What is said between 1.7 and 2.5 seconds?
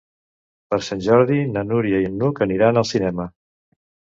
Núria i n'Hug